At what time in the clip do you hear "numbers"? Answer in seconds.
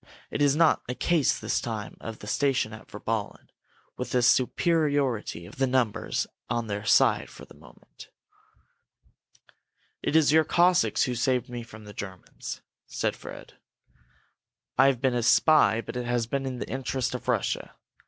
5.61-6.25